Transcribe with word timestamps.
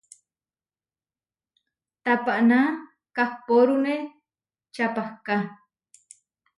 Tapaná 2.03 2.61
kahpórune 3.15 3.95
čapahká. 4.75 5.37